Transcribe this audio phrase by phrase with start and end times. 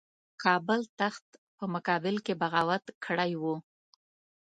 [0.43, 1.25] کابل تخت
[1.57, 3.55] په مقابل کې بغاوت کړی وو.